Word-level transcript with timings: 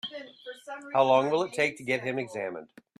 How 0.95 1.03
long 1.03 1.29
will 1.29 1.43
it 1.43 1.53
take 1.53 1.77
to 1.77 1.83
get 1.83 2.01
him 2.01 2.17
examined? 2.17 2.69